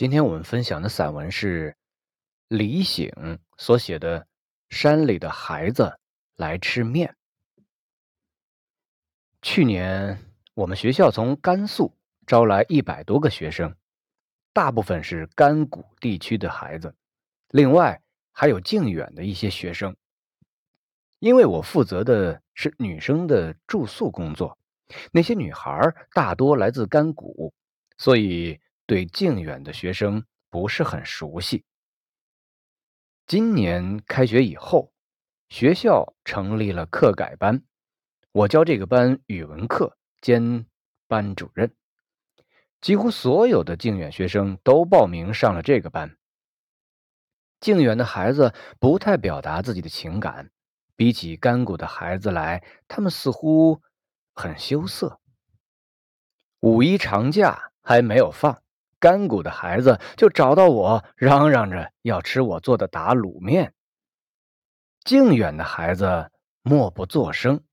[0.00, 1.76] 今天我们分享的散文是
[2.48, 4.20] 李醒所写的
[4.70, 5.98] 《山里的孩子
[6.36, 7.14] 来吃面》。
[9.42, 10.18] 去年
[10.54, 11.94] 我们学校从甘肃
[12.26, 13.76] 招来一百多个学生，
[14.54, 16.94] 大部分是甘谷地区的孩子，
[17.50, 18.00] 另外
[18.32, 19.94] 还有靖远的一些学生。
[21.18, 24.56] 因为我负责的是女生的住宿工作，
[25.12, 27.52] 那些女孩大多来自甘谷，
[27.98, 28.58] 所以。
[28.90, 31.64] 对靖远的学生不是很熟悉。
[33.24, 34.92] 今年开学以后，
[35.48, 37.62] 学校成立了课改班，
[38.32, 40.66] 我教这个班语文课，兼
[41.06, 41.72] 班主任。
[42.80, 46.18] 几乎所有的靖远学生都报名上了这个班。
[47.60, 50.50] 靖远的孩子不太表达自己的情感，
[50.96, 53.82] 比起甘谷的孩子来，他们似乎
[54.34, 55.20] 很羞涩。
[56.58, 58.60] 五一长假还没有放。
[59.00, 63.72] 甘谷的孩子就找到我，嚷嚷着要吃我做的打卤面。
[65.02, 66.30] 靖远的孩子
[66.62, 67.64] 默不作声。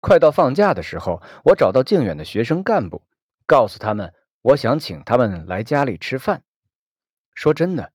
[0.00, 3.02] 快到放假的时候，我找到靖远的学生干部，
[3.46, 6.44] 告诉他们我想请他们来家里吃饭。
[7.34, 7.92] 说真的，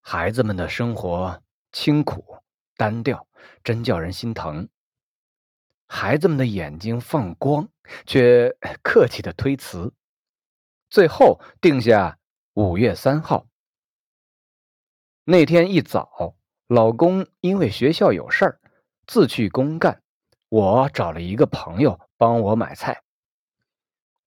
[0.00, 2.36] 孩子们的生活清苦
[2.76, 3.26] 单调，
[3.64, 4.68] 真叫人心疼。
[5.86, 7.68] 孩子们的眼睛放光，
[8.06, 9.92] 却 客气的推辞。
[10.92, 12.18] 最后定下
[12.52, 13.46] 五月三号
[15.24, 18.60] 那天一早，老公因为学校有事儿，
[19.06, 20.02] 自去公干。
[20.50, 23.02] 我找了一个朋友帮我买菜。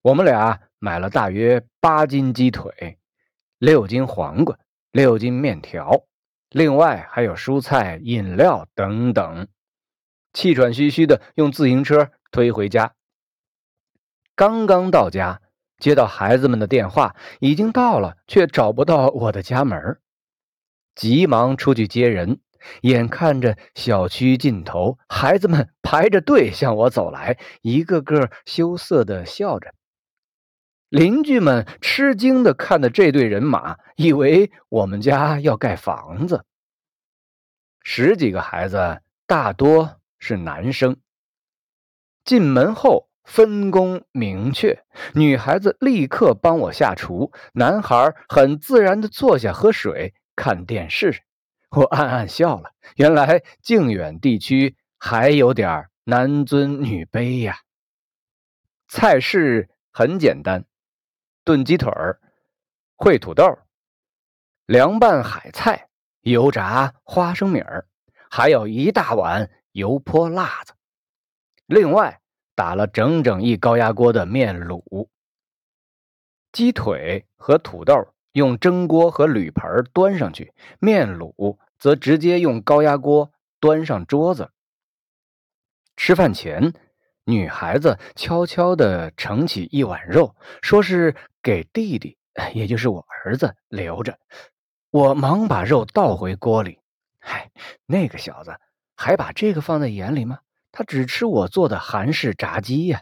[0.02, 2.98] 我们俩买了大约八斤鸡腿，
[3.60, 4.58] 六斤黄瓜，
[4.90, 6.08] 六斤面条，
[6.50, 9.48] 另外还有蔬菜、饮料等等。
[10.34, 12.96] 气喘吁吁的用自行车推回家。
[14.34, 15.44] 刚刚到家。
[15.78, 20.00] 接到孩子们的电话，已经到了，却找不到我的家门
[20.96, 22.40] 急忙出去接人。
[22.82, 29.76] 眼看着小区尽头，孩子们排着队向我走来，一个个羞涩的笑着。
[30.90, 36.44] 邻居们吃惊的看着这队人马，以为我们家要盖房子。
[37.84, 40.98] 十几个孩子，大多是男生。
[42.24, 43.10] 进门后。
[43.26, 51.24] 分工明确，女孩子立刻帮我下厨，男孩很自然的坐下喝水、看电视。
[51.72, 57.58] 我暗暗笑了，原来靖远地区还有点男尊女卑呀。
[58.88, 60.64] 菜式很简单：
[61.44, 62.22] 炖鸡腿儿、
[62.96, 63.58] 烩土豆、
[64.68, 65.90] 凉拌海菜、
[66.22, 67.88] 油炸花生米儿，
[68.30, 70.74] 还有一大碗油泼辣子。
[71.66, 72.22] 另外。
[72.56, 75.10] 打了整整一高压锅的面卤，
[76.52, 84.50] 鸡腿和土豆用蒸锅和铝盆端上去，面卤则直接用高压锅端上桌子。
[85.98, 86.74] 吃饭前，
[87.26, 92.18] 女孩子悄悄地盛起一碗肉，说是给弟弟，
[92.54, 94.18] 也就是我儿子留着。
[94.92, 96.80] 我忙把肉倒回锅里。
[97.20, 97.52] 嗨，
[97.86, 98.58] 那个小子
[98.96, 100.40] 还把这个放在眼里吗？
[100.76, 103.02] 他只吃我做的韩式炸鸡呀。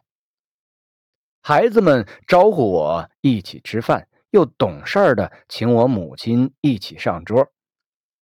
[1.41, 7.51] 孩子们招呼我一起吃饭，又懂事儿的请我母亲一起上桌。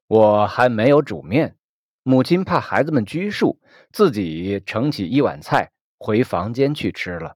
[0.08, 1.58] 我还没有煮面，
[2.02, 3.60] 母亲怕孩子们拘束，
[3.92, 7.36] 自己盛起一碗菜回房间去吃了。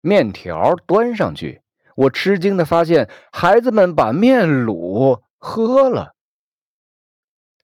[0.00, 1.60] 面条端上去，
[1.96, 6.14] 我吃惊的发现孩子们把面卤喝了。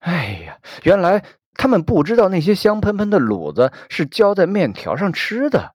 [0.00, 1.24] 哎呀，原来。
[1.54, 5.74] 他们不知道那些香喷喷的卤子是浇在面条上吃的。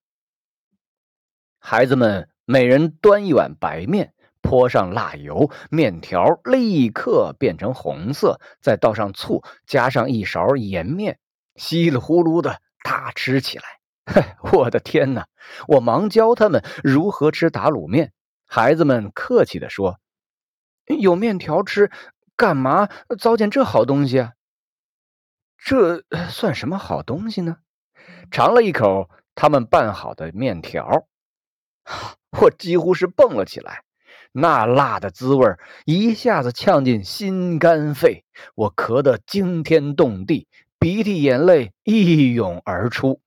[1.60, 11.20] 孩子们每人端一碗白面，泼上辣油，面条立刻变成红色，再倒上醋，加上一勺盐面，
[11.56, 13.64] 稀里呼噜的大吃起来。
[14.06, 14.24] 嘿，
[14.58, 15.28] 我的天哪！
[15.68, 18.12] 我忙教他们如何吃打卤面。
[18.48, 20.00] 孩子们客气地说
[21.00, 21.92] ：“有面条吃，
[22.36, 22.90] 干嘛
[23.20, 24.32] 糟践这好东西啊？”
[25.64, 27.58] 这算什么好东西呢？
[28.32, 31.08] 尝了一口他们拌好的面条，
[32.40, 33.84] 我几乎是蹦了起来。
[34.32, 35.48] 那辣的滋味
[35.86, 38.26] 一下子呛进心肝肺，
[38.56, 40.48] 我咳得惊天动地，
[40.78, 43.22] 鼻涕眼泪一涌而出。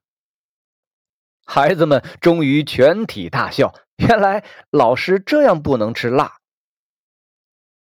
[1.45, 6.39] 孩子们终于全体大笑，原来老师这样不能吃辣。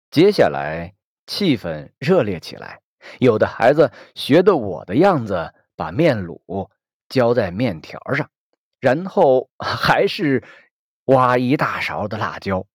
[0.09, 0.95] 接下来
[1.27, 2.80] 气氛热烈起来。
[3.19, 6.69] 有的孩子学的我的样子，把面卤
[7.09, 8.29] 浇在面条上，
[8.79, 10.43] 然后 还是
[11.05, 12.65] 挖一大勺的辣椒。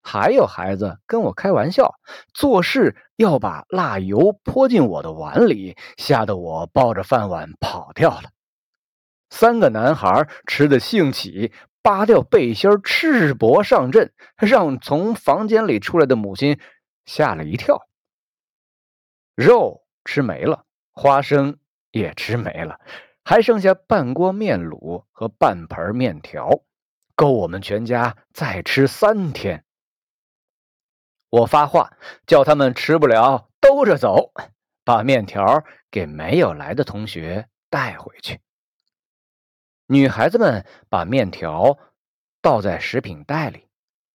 [0.00, 1.94] 还有孩子跟我开玩笑，
[2.32, 8.30] 做事要把辣油泼进我的碗里，吓得我抱着饭碗跑掉了。
[9.28, 11.52] 三个男孩吃的兴起，
[11.82, 16.58] 扒掉背心，赤膊上阵，让从房间里出来的母亲
[17.04, 17.87] 吓了一跳。
[19.38, 21.60] 肉吃没了，花生
[21.92, 22.80] 也吃没了，
[23.22, 26.64] 还剩下半锅面卤和半盆面条，
[27.14, 29.64] 够我们全家再吃三天。
[31.30, 31.96] 我发话，
[32.26, 34.32] 叫他们吃不了兜着走，
[34.82, 38.40] 把面条给没有来的同学带回去。
[39.86, 41.78] 女孩子们把面条
[42.42, 43.68] 倒在食品袋里，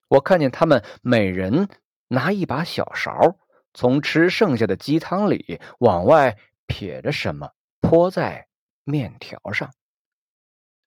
[0.10, 1.70] 我看见他们每人
[2.10, 3.38] 拿一把小勺，
[3.74, 6.38] 从吃剩下的鸡汤里往外
[6.68, 8.48] 撇着什么，泼在
[8.84, 9.74] 面条上。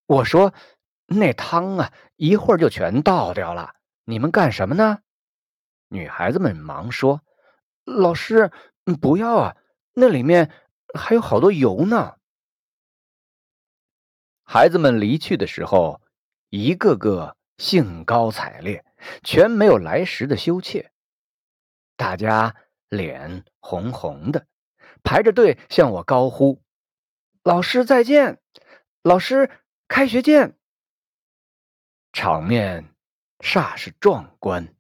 [0.07, 0.55] 我说
[1.07, 3.75] ：“那汤啊，一会儿就全倒掉了，
[4.05, 4.99] 你们干什么呢？”
[5.89, 7.23] 女孩子们忙说
[7.85, 8.51] ：“老师，
[9.01, 9.57] 不要啊，
[9.95, 10.53] 那里面
[10.95, 12.17] 还有好多油呢。”
[14.49, 16.01] 孩子们离去的时候，
[16.51, 18.85] 一个个兴高采烈，
[19.25, 20.93] 全没有来时的羞怯。
[21.97, 22.55] 大家
[22.89, 24.47] 脸红红的，
[25.03, 26.63] 排着队向我高呼
[27.43, 28.41] ：“老师再见，
[29.03, 29.51] 老师
[29.89, 30.57] 开学见！”
[32.13, 32.85] 场面
[33.41, 34.76] 煞是壮观。